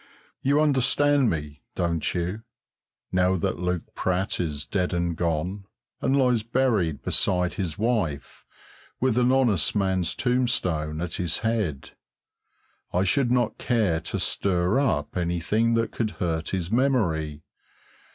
You 0.41 0.59
understand 0.59 1.29
me, 1.29 1.61
don't 1.75 2.11
you? 2.15 2.41
Now 3.11 3.35
that 3.35 3.59
Luke 3.59 3.93
Pratt 3.93 4.39
is 4.39 4.65
dead 4.65 4.95
and 4.95 5.15
gone, 5.15 5.65
and 6.01 6.17
lies 6.17 6.41
buried 6.41 7.03
beside 7.03 7.53
his 7.53 7.77
wife, 7.77 8.43
with 8.99 9.15
an 9.15 9.31
honest 9.31 9.75
man's 9.75 10.15
tombstone 10.15 11.01
at 11.01 11.17
his 11.17 11.41
head, 11.45 11.91
I 12.91 13.03
should 13.03 13.29
not 13.31 13.59
care 13.59 13.99
to 13.99 14.17
stir 14.17 14.79
up 14.79 15.15
anything 15.15 15.75
that 15.75 15.91
could 15.91 16.09
hurt 16.17 16.49
his 16.49 16.71
memory. 16.71 17.43